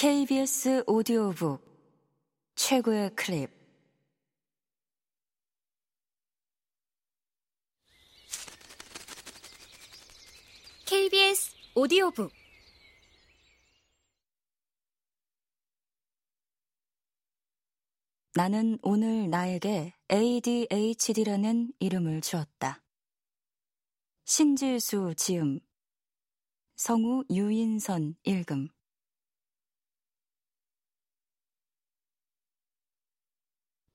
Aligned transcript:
KBS 0.00 0.84
오디오북 0.86 1.60
최고의 2.54 3.14
클립. 3.14 3.50
KBS 10.86 11.54
오디오북. 11.74 12.32
나는 18.34 18.78
오늘 18.80 19.28
나에게 19.28 19.92
ADHD라는 20.10 21.74
이름을 21.78 22.22
주었다. 22.22 22.82
신지수 24.24 25.12
지음. 25.18 25.60
성우 26.76 27.24
유인선 27.30 28.14
읽음 28.24 28.70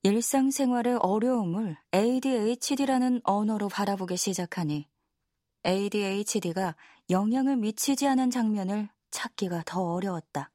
일상생활의 0.05 0.97
어려움을 1.01 1.77
ADHD라는 1.91 3.21
언어로 3.23 3.69
바라보기 3.69 4.17
시작하니 4.17 4.87
ADHD가 5.65 6.75
영향을 7.09 7.57
미치지 7.57 8.07
않은 8.09 8.29
장면을 8.29 8.87
찾기가 9.09 9.63
더 9.65 9.81
어려웠다. 9.81 10.51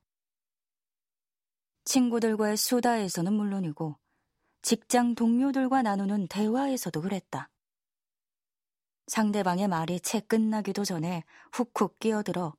친구들과의 1.82 2.56
수다에서는 2.56 3.32
물론이고 3.32 3.96
직장 4.62 5.16
동료들과 5.16 5.82
나누는 5.82 6.28
대화에서도 6.28 7.00
그랬다. 7.00 7.50
상대방의 9.08 9.66
말이 9.66 9.98
채 9.98 10.20
끝나기도 10.20 10.84
전에 10.84 11.24
훅훅 11.50 11.98
끼어들어 11.98 12.54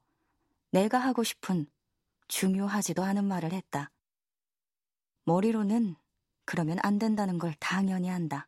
내가 0.71 0.97
하고 0.97 1.23
싶은 1.23 1.67
중요하지도 2.27 3.01
않은 3.01 3.23
말을 3.23 3.53
했다. 3.53 3.91
머리로는 5.23 5.95
그러면 6.45 6.77
안 6.81 6.99
된다는 6.99 7.37
걸 7.37 7.53
당연히 7.59 8.09
안다. 8.09 8.47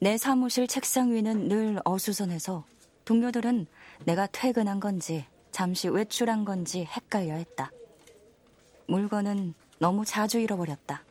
내 0.00 0.18
사무실 0.18 0.66
책상 0.66 1.12
위는 1.12 1.48
늘 1.48 1.80
어수선해서 1.84 2.64
동료들은 3.04 3.66
내가 4.04 4.26
퇴근한 4.26 4.80
건지 4.80 5.24
잠시 5.50 5.88
외출한 5.88 6.44
건지 6.44 6.84
헷갈려 6.84 7.34
했다. 7.34 7.70
물건은 8.86 9.54
너무 9.78 10.04
자주 10.04 10.38
잃어버렸다. 10.38 11.02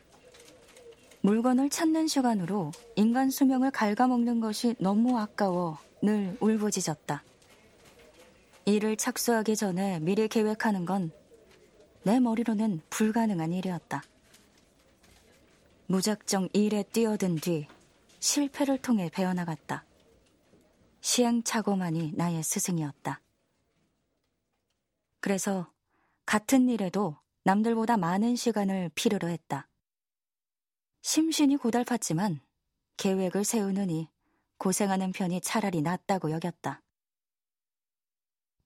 물건을 1.22 1.70
찾는 1.70 2.06
시간으로 2.06 2.70
인간 2.96 3.30
수명을 3.30 3.70
갉아먹는 3.70 4.40
것이 4.40 4.74
너무 4.78 5.18
아까워 5.18 5.78
늘 6.02 6.36
울부짖었다. 6.40 7.24
일을 8.66 8.96
착수하기 8.96 9.56
전에 9.56 10.00
미리 10.00 10.28
계획하는 10.28 10.84
건 10.84 11.10
내 12.04 12.20
머리로는 12.20 12.82
불가능한 12.90 13.54
일이었다. 13.54 14.02
무작정 15.86 16.50
일에 16.52 16.82
뛰어든 16.82 17.36
뒤 17.36 17.66
실패를 18.20 18.76
통해 18.78 19.08
배워나갔다. 19.10 19.86
시행착오만이 21.00 22.12
나의 22.14 22.42
스승이었다. 22.42 23.22
그래서 25.20 25.72
같은 26.26 26.68
일에도 26.68 27.16
남들보다 27.44 27.96
많은 27.96 28.36
시간을 28.36 28.90
필요로 28.94 29.28
했다. 29.28 29.66
심신이 31.00 31.56
고달팠지만 31.56 32.40
계획을 32.98 33.44
세우느니 33.44 34.10
고생하는 34.58 35.12
편이 35.12 35.40
차라리 35.40 35.80
낫다고 35.80 36.30
여겼다. 36.30 36.82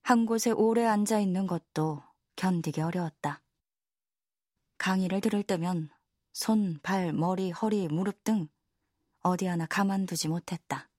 한 0.01 0.25
곳에 0.25 0.51
오래 0.51 0.85
앉아 0.85 1.19
있는 1.19 1.47
것도 1.47 2.08
견디기 2.39 2.79
어려웠다. 2.79 3.43
강의를 4.77 5.19
들을 5.19 5.43
때면 5.43 5.89
손, 6.31 6.79
발, 6.81 7.11
머리, 7.11 7.51
허리, 7.51 7.89
무릎 7.89 8.23
등 8.23 8.47
어디 9.19 9.45
하나 9.45 9.65
가만두지 9.65 10.29
못했다. 10.29 10.89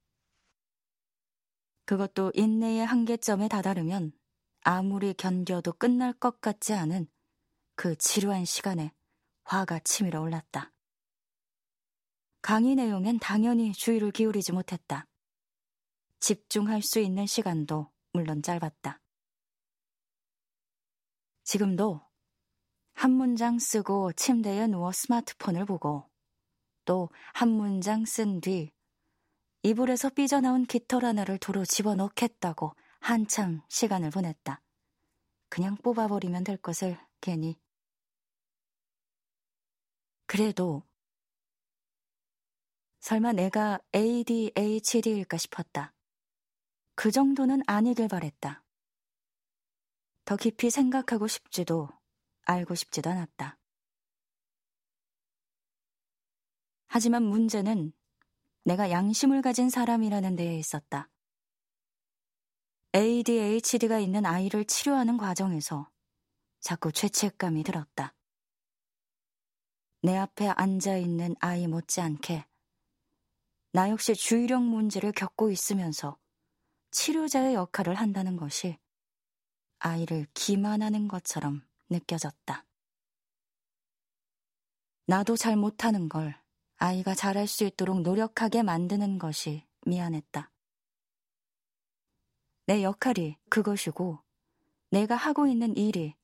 그것도 1.86 2.32
인내의 2.34 2.84
한계점에 2.84 3.48
다다르면 3.48 4.12
아무리 4.64 5.14
견뎌도 5.14 5.72
끝날 5.72 6.12
것 6.12 6.42
같지 6.42 6.74
않은 6.74 7.08
그 7.74 7.96
지루한 7.96 8.44
시간에 8.44 8.92
화가 9.44 9.78
치밀어 9.78 10.20
올랐다. 10.20 10.74
강의 12.42 12.74
내용엔 12.74 13.18
당연히 13.18 13.72
주의를 13.72 14.10
기울이지 14.10 14.52
못했다. 14.52 15.06
집중할 16.18 16.82
수 16.82 17.00
있는 17.00 17.24
시간도 17.24 17.90
물론 18.12 18.42
짧았다. 18.42 18.99
지금도 21.50 22.00
한 22.94 23.10
문장 23.10 23.58
쓰고 23.58 24.12
침대에 24.12 24.68
누워 24.68 24.92
스마트폰을 24.92 25.64
보고 25.64 26.08
또 26.84 27.08
한 27.34 27.48
문장 27.48 28.04
쓴 28.04 28.40
뒤 28.40 28.70
이불에서 29.64 30.10
삐져나온 30.10 30.64
깃털 30.64 31.04
하나를 31.04 31.38
도로 31.38 31.64
집어넣겠다고 31.64 32.76
한참 33.00 33.62
시간을 33.68 34.10
보냈다. 34.10 34.62
그냥 35.48 35.76
뽑아버리면 35.78 36.44
될 36.44 36.56
것을 36.56 36.96
괜히. 37.20 37.58
그래도 40.26 40.84
설마 43.00 43.32
내가 43.32 43.80
ADHD일까 43.92 45.36
싶었다. 45.36 45.94
그 46.94 47.10
정도는 47.10 47.62
아니길 47.66 48.06
바랬다. 48.06 48.62
더 50.30 50.36
깊이 50.36 50.70
생각하고 50.70 51.26
싶지도 51.26 51.88
알고 52.44 52.76
싶지도 52.76 53.10
않았다. 53.10 53.58
하지만 56.86 57.24
문제는 57.24 57.92
내가 58.62 58.92
양심을 58.92 59.42
가진 59.42 59.70
사람이라는 59.70 60.36
데에 60.36 60.56
있었다. 60.56 61.10
ADHD가 62.94 63.98
있는 63.98 64.24
아이를 64.24 64.66
치료하는 64.66 65.16
과정에서 65.16 65.90
자꾸 66.60 66.92
죄책감이 66.92 67.64
들었다. 67.64 68.14
내 70.02 70.16
앞에 70.16 70.46
앉아 70.46 70.96
있는 70.96 71.34
아이 71.40 71.66
못지않게 71.66 72.46
나 73.72 73.90
역시 73.90 74.14
주의력 74.14 74.62
문제를 74.62 75.10
겪고 75.10 75.50
있으면서 75.50 76.16
치료자의 76.92 77.54
역할을 77.54 77.96
한다는 77.96 78.36
것이 78.36 78.78
아이를 79.80 80.26
기만하는 80.34 81.08
것처럼 81.08 81.62
느껴졌다. 81.88 82.64
나도 85.06 85.36
잘 85.36 85.56
못하는 85.56 86.08
걸 86.08 86.40
아이가 86.76 87.14
잘할 87.14 87.46
수 87.46 87.64
있도록 87.64 88.00
노력하게 88.02 88.62
만드는 88.62 89.18
것이 89.18 89.66
미안했다. 89.84 90.50
내 92.66 92.82
역할이 92.84 93.36
그것이고 93.48 94.20
내가 94.90 95.16
하고 95.16 95.46
있는 95.46 95.76
일이 95.76 96.14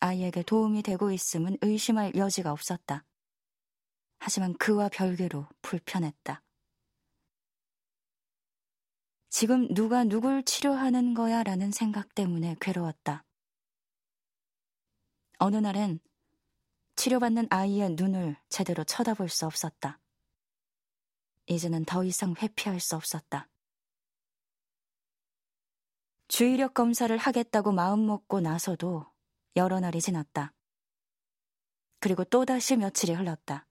아이에게 0.00 0.42
도움이 0.42 0.82
되고 0.82 1.10
있음은 1.10 1.56
의심할 1.62 2.14
여지가 2.14 2.52
없었다. 2.52 3.04
하지만 4.18 4.54
그와 4.58 4.88
별개로 4.90 5.46
불편했다. 5.62 6.43
지금 9.34 9.66
누가 9.74 10.04
누굴 10.04 10.44
치료하는 10.44 11.12
거야 11.12 11.42
라는 11.42 11.72
생각 11.72 12.14
때문에 12.14 12.54
괴로웠다. 12.60 13.24
어느 15.38 15.56
날엔 15.56 15.98
치료받는 16.94 17.48
아이의 17.50 17.96
눈을 17.96 18.36
제대로 18.48 18.84
쳐다볼 18.84 19.28
수 19.28 19.44
없었다. 19.44 19.98
이제는 21.46 21.84
더 21.84 22.04
이상 22.04 22.36
회피할 22.40 22.78
수 22.78 22.94
없었다. 22.94 23.48
주의력 26.28 26.72
검사를 26.72 27.16
하겠다고 27.16 27.72
마음먹고 27.72 28.38
나서도 28.38 29.12
여러 29.56 29.80
날이 29.80 30.00
지났다. 30.00 30.52
그리고 31.98 32.22
또다시 32.22 32.76
며칠이 32.76 33.12
흘렀다. 33.14 33.66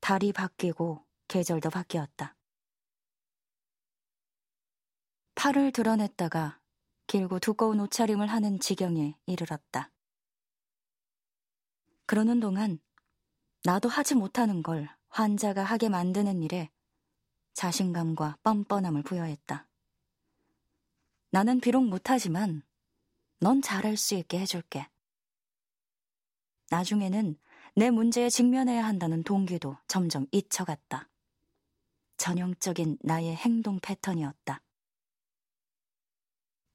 달이 0.00 0.32
바뀌고 0.32 1.06
계절도 1.28 1.70
바뀌었다. 1.70 2.34
팔을 5.40 5.72
드러냈다가 5.72 6.60
길고 7.06 7.38
두꺼운 7.38 7.80
옷차림을 7.80 8.26
하는 8.26 8.60
지경에 8.60 9.16
이르렀다. 9.24 9.90
그러는 12.04 12.40
동안 12.40 12.78
나도 13.64 13.88
하지 13.88 14.14
못하는 14.14 14.62
걸 14.62 14.94
환자가 15.08 15.64
하게 15.64 15.88
만드는 15.88 16.42
일에 16.42 16.70
자신감과 17.54 18.36
뻔뻔함을 18.42 19.02
부여했다. 19.02 19.66
나는 21.30 21.58
비록 21.60 21.86
못하지만 21.86 22.62
넌 23.38 23.62
잘할 23.62 23.96
수 23.96 24.16
있게 24.16 24.40
해줄게. 24.40 24.90
나중에는 26.68 27.38
내 27.76 27.88
문제에 27.88 28.28
직면해야 28.28 28.84
한다는 28.84 29.22
동기도 29.22 29.78
점점 29.88 30.26
잊혀갔다. 30.32 31.08
전형적인 32.18 32.98
나의 33.00 33.34
행동 33.36 33.78
패턴이었다. 33.80 34.60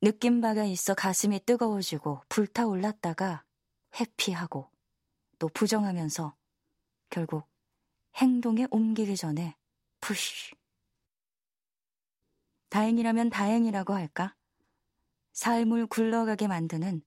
느낀 0.01 0.41
바가 0.41 0.65
있어 0.65 0.93
가슴이 0.93 1.39
뜨거워지고 1.45 2.21
불타올랐다가 2.29 3.43
회피하고 3.99 4.69
또 5.39 5.49
부정하면서 5.49 6.35
결국 7.09 7.47
행동에 8.15 8.67
옮기기 8.71 9.15
전에 9.15 9.55
푸쉬. 9.99 10.55
다행이라면 12.69 13.29
다행이라고 13.29 13.93
할까? 13.93 14.35
삶을 15.33 15.87
굴러가게 15.87 16.47
만드는 16.47 17.01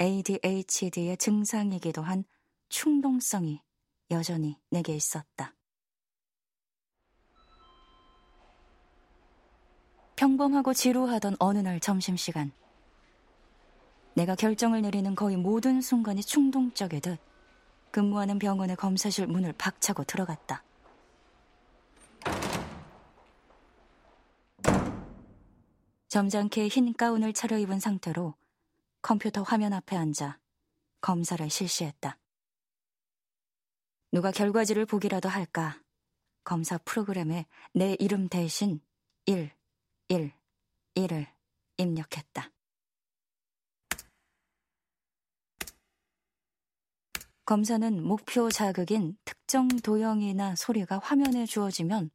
ADHD의 0.00 1.16
증상이기도 1.16 2.02
한 2.02 2.24
충동성이 2.68 3.62
여전히 4.10 4.58
내게 4.70 4.94
있었다. 4.94 5.54
평범하고 10.16 10.74
지루하던 10.74 11.36
어느 11.38 11.58
날 11.58 11.80
점심시간. 11.80 12.52
내가 14.14 14.36
결정을 14.36 14.82
내리는 14.82 15.14
거의 15.14 15.36
모든 15.36 15.80
순간이 15.80 16.22
충동적이듯 16.22 17.18
근무하는 17.90 18.38
병원의 18.38 18.76
검사실 18.76 19.26
문을 19.26 19.52
박차고 19.54 20.04
들어갔다. 20.04 20.62
점잖게 26.08 26.68
흰 26.68 26.94
가운을 26.94 27.32
차려입은 27.32 27.80
상태로 27.80 28.34
컴퓨터 29.02 29.42
화면 29.42 29.72
앞에 29.72 29.96
앉아 29.96 30.38
검사를 31.00 31.50
실시했다. 31.50 32.18
누가 34.12 34.30
결과지를 34.30 34.86
보기라도 34.86 35.28
할까? 35.28 35.80
검사 36.44 36.78
프로그램에 36.78 37.46
내 37.72 37.96
이름 37.98 38.28
대신 38.28 38.80
1, 39.26 39.50
1, 40.14 40.32
1을 40.94 41.26
입력했다. 41.76 42.52
검사는 47.44 48.02
목표 48.02 48.48
자극인 48.48 49.18
특정 49.24 49.66
도형이나 49.66 50.54
소리가 50.54 51.00
화면에 51.00 51.46
주어지면 51.46 52.10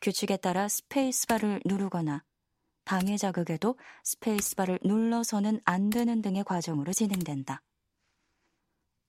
규칙에 0.00 0.38
따라 0.38 0.68
스페이스바를 0.68 1.60
누르거나 1.66 2.24
방해 2.86 3.18
자극에도 3.18 3.78
스페이스바를 4.04 4.78
눌러서는 4.82 5.60
안 5.64 5.90
되는 5.90 6.22
등의 6.22 6.44
과정으로 6.44 6.94
진행된다. 6.94 7.62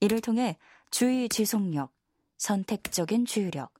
이를 0.01 0.19
통해 0.19 0.57
주의 0.91 1.29
지속력, 1.29 1.93
선택적인 2.37 3.25
주의력, 3.25 3.73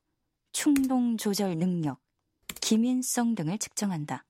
충동 0.54 1.18
조절 1.18 1.58
능력, 1.58 2.00
기민성 2.62 3.36
등을 3.36 3.58
측정한다. 3.58 4.26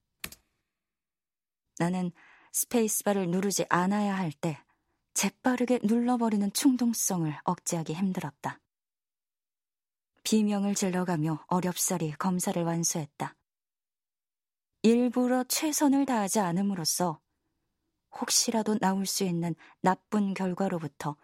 나는 1.80 2.12
스페이스바를 2.52 3.30
누르지 3.30 3.66
않아야 3.70 4.16
할 4.16 4.31
때 4.31 4.62
재빠르게 5.14 5.80
눌러버리는 5.84 6.54
충동성을 6.54 7.36
억제하기 7.44 7.94
힘들었다. 7.94 8.62
비명을 10.24 10.76
질러가며 10.76 11.44
어렵사리 11.48 12.12
검사를 12.14 12.62
완수했다. 12.64 13.36
일부러 14.84 15.44
최선을 15.44 16.06
다하지 16.06 16.40
않음으로써 16.40 17.20
혹시라도 18.12 18.78
나올 18.80 19.06
수 19.06 19.25
있는 19.25 19.56
나쁜 19.82 20.34
결과로부터 20.34 21.18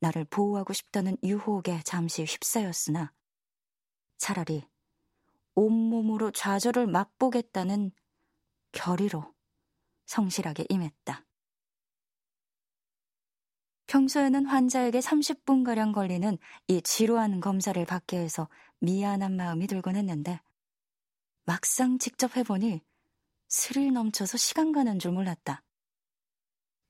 나를 0.00 0.24
보호하고 0.24 0.72
싶다는 0.72 1.18
유혹에 1.22 1.82
잠시 1.84 2.24
휩싸였으나 2.24 3.12
차라리 4.16 4.66
온몸으로 5.54 6.30
좌절을 6.30 6.86
맛보겠다는 6.86 7.92
결의로 8.72 9.33
성실하게 10.06 10.66
임했다. 10.68 11.24
평소에는 13.86 14.46
환자에게 14.46 14.98
30분가량 14.98 15.92
걸리는 15.92 16.38
이 16.68 16.82
지루한 16.82 17.40
검사를 17.40 17.84
받게 17.84 18.18
해서 18.18 18.48
미안한 18.80 19.36
마음이 19.36 19.66
들곤 19.66 19.96
했는데 19.96 20.40
막상 21.44 21.98
직접 21.98 22.36
해보니 22.36 22.80
스릴 23.48 23.92
넘쳐서 23.92 24.36
시간 24.36 24.72
가는 24.72 24.98
줄 24.98 25.12
몰랐다. 25.12 25.62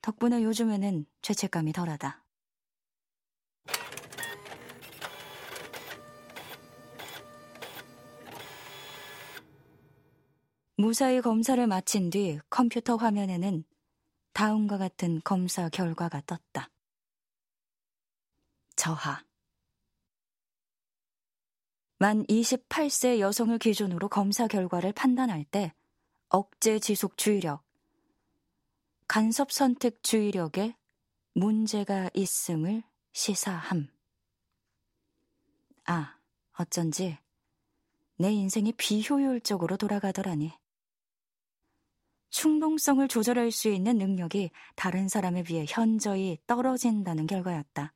덕분에 0.01 0.43
요즘에는 0.43 1.07
죄책감이 1.23 1.73
덜하다. 1.73 2.24
무사히 10.77 11.21
검사를 11.21 11.65
마친 11.69 12.11
뒤 12.11 12.41
컴퓨터 12.51 12.97
화면에는 12.97 13.65
다음과 14.33 14.77
같은 14.79 15.21
검사 15.23 15.69
결과가 15.69 16.23
떴다. 16.27 16.69
저하. 18.75 19.25
만 21.99 22.27
28세 22.27 23.21
여성을 23.21 23.57
기준으로 23.59 24.09
검사 24.09 24.49
결과를 24.49 24.93
판단할 24.93 25.45
때 25.45 25.73
억제 26.29 26.81
지속 26.81 27.17
주의력, 27.17 27.63
간섭 29.07 29.53
선택 29.53 30.03
주의력에 30.03 30.75
문제가 31.35 32.11
있음을 32.15 32.83
시사함. 33.13 33.87
아, 35.87 36.19
어쩐지 36.59 37.17
내 38.17 38.33
인생이 38.33 38.73
비효율적으로 38.73 39.77
돌아가더라니. 39.77 40.53
충동성을 42.35 43.07
조절할 43.07 43.53
수 43.53 43.69
있는 43.69 43.97
능력이 43.97 44.51
다른 44.75 45.07
사람에 45.07 45.45
비해 45.45 45.65
현저히 45.69 46.37
떨어진다는 46.49 47.29
결과였다. 47.29 47.95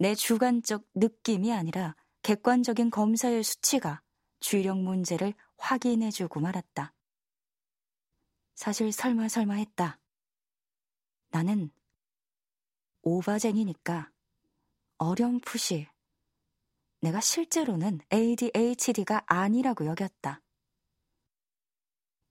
내 0.00 0.16
주관적 0.16 0.84
느낌이 0.96 1.52
아니라 1.52 1.94
객관적인 2.22 2.90
검사의 2.90 3.44
수치가 3.44 4.02
주의력 4.40 4.80
문제를 4.80 5.32
확인해주고 5.58 6.40
말았다. 6.40 6.92
사실 8.56 8.90
설마 8.90 9.28
설마 9.28 9.54
했다. 9.54 10.00
나는 11.30 11.70
오바쟁이니까 13.02 14.10
어렴풋이 14.98 15.86
내가 17.00 17.20
실제로는 17.20 18.00
ADHD가 18.12 19.22
아니라고 19.26 19.86
여겼다. 19.86 20.42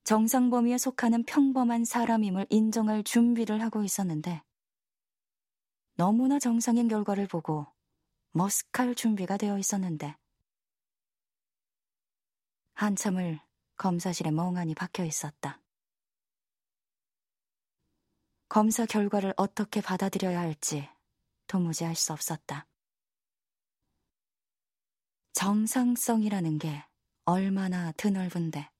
정상 0.06 0.50
범위에 0.50 0.78
속하는 0.78 1.24
평범한 1.24 1.84
사람임을 1.84 2.46
인정할 2.48 3.02
준비를 3.02 3.60
하고 3.60 3.82
있었는데 3.82 4.40
너무나 5.96 6.38
정상인 6.38 6.86
결과를 6.86 7.26
보고 7.26 7.66
머쓱할 8.32 8.96
준비가 8.96 9.36
되어 9.36 9.58
있었는데 9.58 10.16
한참을 12.74 13.40
검사실에 13.76 14.30
멍하니 14.30 14.76
박혀 14.76 15.04
있었다. 15.04 15.60
검사 18.48 18.86
결과를 18.86 19.34
어떻게 19.36 19.80
받아들여야 19.80 20.38
할지 20.38 20.88
도무지 21.48 21.84
알 21.84 21.96
수 21.96 22.12
없었다. 22.12 22.68
정상성이라는 25.32 26.58
게 26.58 26.84
얼마나 27.24 27.90
드넓은데. 27.96 28.75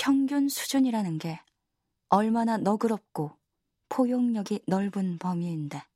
평균 0.00 0.48
수준이라는 0.48 1.18
게 1.18 1.44
얼마나 2.08 2.56
너그럽고 2.56 3.38
포용력이 3.90 4.62
넓은 4.66 5.18
범위인데. 5.18 5.86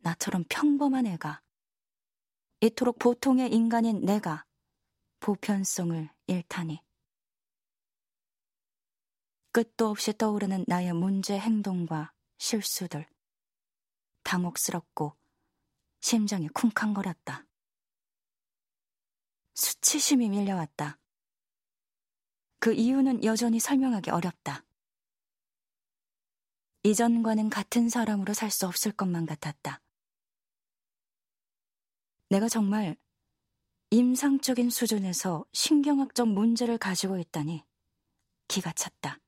나처럼 0.00 0.44
평범한 0.50 1.06
애가, 1.06 1.40
이토록 2.60 2.98
보통의 2.98 3.50
인간인 3.54 4.04
내가 4.04 4.44
보편성을 5.20 6.10
잃다니. 6.26 6.82
끝도 9.50 9.88
없이 9.88 10.12
떠오르는 10.12 10.66
나의 10.68 10.92
문제 10.92 11.38
행동과 11.38 12.12
실수들. 12.36 13.08
당혹스럽고 14.24 15.16
심장이 16.00 16.48
쿵쾅거렸다. 16.48 17.46
수치심이 19.54 20.28
밀려왔다. 20.28 20.98
그 22.60 22.72
이유는 22.72 23.24
여전히 23.24 23.60
설명하기 23.60 24.10
어렵다. 24.10 24.64
이전과는 26.82 27.50
같은 27.50 27.88
사람으로 27.88 28.34
살 28.34 28.50
수 28.50 28.66
없을 28.66 28.92
것만 28.92 29.26
같았다. 29.26 29.80
내가 32.30 32.48
정말 32.48 32.96
임상적인 33.90 34.70
수준에서 34.70 35.44
신경학적 35.52 36.28
문제를 36.28 36.78
가지고 36.78 37.18
있다니 37.18 37.64
기가 38.48 38.72
찼다. 38.72 39.18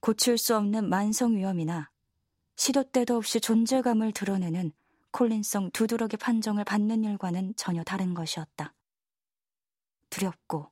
고칠 0.00 0.38
수 0.38 0.56
없는 0.56 0.88
만성 0.88 1.36
위험이나 1.36 1.90
시도 2.56 2.82
때도 2.82 3.16
없이 3.16 3.40
존재감을 3.40 4.12
드러내는 4.12 4.72
콜린성 5.10 5.70
두드러기 5.72 6.16
판정을 6.16 6.64
받는 6.64 7.04
일과는 7.04 7.54
전혀 7.56 7.82
다른 7.82 8.14
것이었다. 8.14 8.74
두렵고 10.10 10.70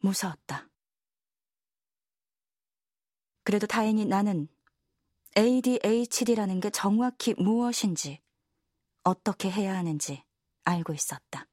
무서웠다. 0.00 0.68
그래도 3.44 3.66
다행히 3.66 4.04
나는 4.04 4.48
ADHD라는 5.36 6.60
게 6.60 6.70
정확히 6.70 7.34
무엇인지, 7.34 8.20
어떻게 9.02 9.50
해야 9.50 9.76
하는지 9.76 10.24
알고 10.64 10.92
있었다. 10.92 11.46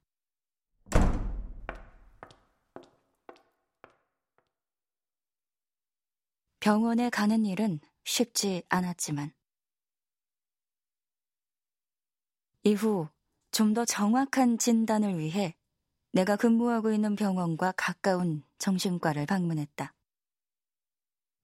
병원에 6.60 7.10
가는 7.10 7.46
일은 7.46 7.80
쉽지 8.04 8.64
않았지만, 8.70 9.34
이후 12.64 13.08
좀 13.52 13.74
더 13.74 13.86
정확한 13.86 14.60
진단을 14.60 15.18
위해 15.18 15.57
내가 16.18 16.36
근무하고 16.36 16.92
있는 16.92 17.16
병원과 17.16 17.74
가까운 17.78 18.42
정신과를 18.58 19.28
방문했다. 19.28 19.94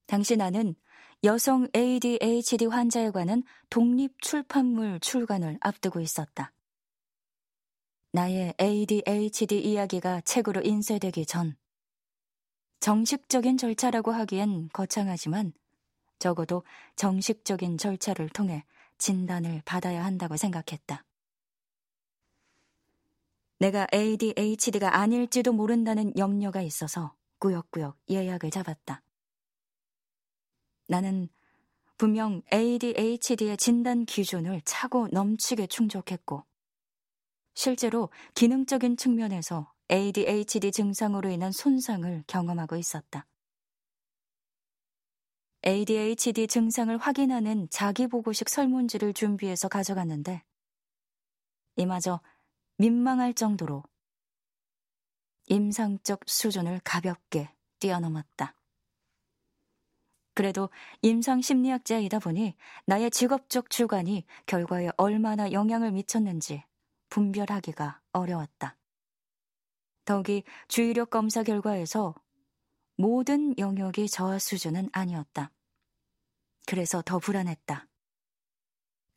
당시 0.07 0.35
나는 0.35 0.73
여성 1.23 1.67
ADHD 1.75 2.65
환자에 2.65 3.11
관한 3.11 3.43
독립 3.69 4.19
출판물 4.19 4.99
출간을 4.99 5.59
앞두고 5.61 5.99
있었다. 5.99 6.51
나의 8.13 8.55
ADHD 8.59 9.59
이야기가 9.59 10.21
책으로 10.21 10.63
인쇄되기 10.63 11.27
전 11.27 11.55
정식적인 12.79 13.57
절차라고 13.57 14.11
하기엔 14.11 14.69
거창하지만 14.73 15.53
적어도 16.17 16.63
정식적인 16.95 17.77
절차를 17.77 18.29
통해 18.29 18.65
진단을 18.97 19.61
받아야 19.65 20.03
한다고 20.03 20.35
생각했다. 20.35 21.05
내가 23.63 23.87
ADHD가 23.93 24.97
아닐지도 24.97 25.53
모른다는 25.53 26.11
염려가 26.17 26.61
있어서 26.61 27.15
꾸역꾸역 27.39 27.97
예약을 28.09 28.51
잡았다. 28.51 29.01
나는 30.89 31.29
분명 31.97 32.41
ADHD의 32.51 33.55
진단 33.55 34.03
기준을 34.03 34.63
차고 34.65 35.07
넘치게 35.13 35.67
충족했고, 35.67 36.43
실제로 37.53 38.09
기능적인 38.35 38.97
측면에서 38.97 39.71
ADHD 39.89 40.73
증상으로 40.73 41.29
인한 41.29 41.53
손상을 41.53 42.25
경험하고 42.27 42.75
있었다. 42.75 43.25
ADHD 45.65 46.47
증상을 46.47 46.97
확인하는 46.97 47.69
자기보고식 47.69 48.49
설문지를 48.49 49.13
준비해서 49.13 49.69
가져갔는데, 49.69 50.43
이마저 51.77 52.19
민망할 52.77 53.33
정도로 53.33 53.83
임상적 55.47 56.21
수준을 56.25 56.81
가볍게 56.83 57.53
뛰어넘었다. 57.79 58.55
그래도 60.33 60.69
임상 61.01 61.41
심리학자이다 61.41 62.19
보니 62.19 62.55
나의 62.85 63.11
직업적 63.11 63.69
주관이 63.69 64.25
결과에 64.45 64.89
얼마나 64.97 65.51
영향을 65.51 65.91
미쳤는지 65.91 66.63
분별하기가 67.09 68.01
어려웠다. 68.13 68.77
더욱이 70.05 70.43
주의력 70.67 71.11
검사 71.11 71.43
결과에서 71.43 72.15
모든 72.95 73.57
영역이 73.57 74.09
저하 74.09 74.39
수준은 74.39 74.89
아니었다. 74.91 75.51
그래서 76.65 77.01
더 77.05 77.19
불안했다. 77.19 77.87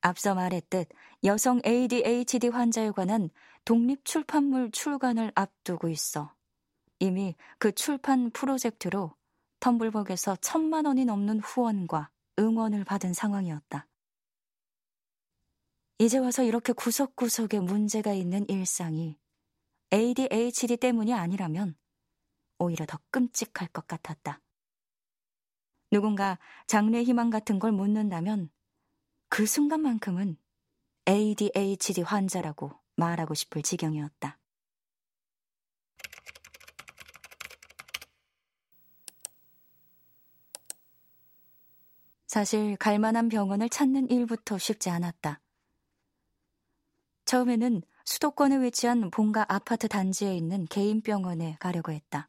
앞서 0.07 0.37
말했듯 0.37 0.89
여성 1.25 1.61
ADHD 1.67 2.47
환자에 2.49 2.93
관한 2.93 3.29
독립 3.65 4.05
출판물 4.05 4.71
출간을 4.71 5.33
앞두고 5.35 5.89
있어 5.89 6.33
이미 7.01 7.35
그 7.59 7.73
출판 7.73 8.31
프로젝트로 8.31 9.17
텀블벅에서 9.59 10.39
천만 10.41 10.87
원이 10.87 11.07
넘는 11.07 11.41
후원과 11.41 12.11
응원을 12.39 12.85
받은 12.85 13.15
상황이었다. 13.15 13.89
이제 15.99 16.19
와서 16.19 16.45
이렇게 16.45 16.73
구석구석에 16.73 17.59
문제가 17.59 18.13
있는 18.13 18.49
일상이 18.49 19.19
ADHD 19.93 20.77
때문이 20.77 21.15
아니라면 21.15 21.75
오히려 22.61 22.87
더 22.87 23.01
끔찍할 23.11 23.67
것 23.73 23.89
같았다. 23.89 24.41
누군가 25.91 26.39
장래 26.69 27.03
희망 27.03 27.31
같은 27.31 27.59
걸 27.59 27.73
묻는다면 27.73 28.51
그 29.29 29.47
순간만큼은 29.47 30.37
ADHD 31.09 32.03
환자라고 32.03 32.73
말하고 32.97 33.35
싶을 33.35 33.63
지경이었다. 33.63 34.39
사실 42.27 42.77
갈 42.77 42.99
만한 42.99 43.29
병원을 43.29 43.69
찾는 43.69 44.11
일부터 44.11 44.59
쉽지 44.59 44.91
않았다. 44.91 45.41
처음에는 47.25 47.83
수도권에 48.05 48.63
위치한 48.63 49.11
본가 49.11 49.47
아파트 49.49 49.89
단지에 49.89 50.37
있는 50.37 50.67
개인 50.67 51.01
병원에 51.01 51.57
가려고 51.59 51.93
했다. 51.93 52.29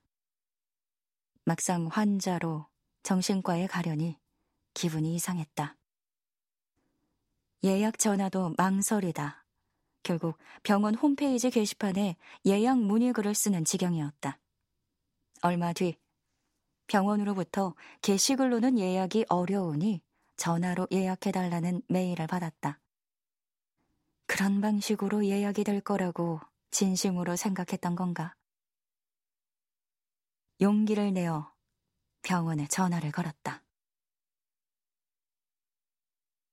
막상 1.45 1.87
환자로 1.87 2.67
정신과에 3.03 3.67
가려니 3.67 4.17
기분이 4.73 5.15
이상했다. 5.15 5.76
예약 7.63 7.97
전화도 7.97 8.53
망설이다. 8.57 9.45
결국 10.03 10.37
병원 10.63 10.95
홈페이지 10.95 11.49
게시판에 11.49 12.15
예약 12.45 12.79
문의 12.79 13.13
글을 13.13 13.35
쓰는 13.35 13.65
지경이었다. 13.65 14.39
얼마 15.41 15.73
뒤 15.73 15.97
병원으로부터 16.87 17.75
게시글로는 18.01 18.79
예약이 18.79 19.25
어려우니 19.27 20.01
전화로 20.37 20.87
예약해달라는 20.91 21.81
메일을 21.87 22.27
받았다. 22.27 22.79
그런 24.27 24.61
방식으로 24.61 25.25
예약이 25.25 25.63
될 25.63 25.81
거라고 25.81 26.39
진심으로 26.71 27.35
생각했던 27.35 27.95
건가? 27.95 28.35
용기를 30.61 31.13
내어 31.13 31.51
병원에 32.21 32.67
전화를 32.67 33.11
걸었다. 33.11 33.63